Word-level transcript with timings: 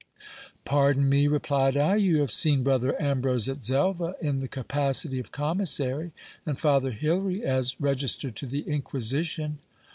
Pardon 0.65 1.07
me, 1.07 1.27
replied 1.27 1.77
I; 1.77 1.95
you 1.97 2.21
have 2.21 2.31
seen 2.31 2.63
brother 2.63 2.99
Ambrose 2.99 3.47
at 3.47 3.63
Xelva 3.63 4.15
in 4.19 4.39
the 4.39 4.47
capacity 4.47 5.19
of 5.19 5.31
commissary, 5.31 6.11
and 6.43 6.59
father 6.59 6.89
Hilary 6.89 7.43
as 7.43 7.79
register 7.79 8.31
to 8.31 8.47
the 8.47 8.61
Inquisition. 8.61 9.59